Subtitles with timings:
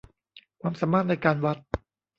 [0.61, 1.57] ความสามารถในการวัด